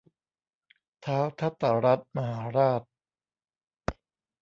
[1.05, 2.81] ท้าวธตรัฐมหาราช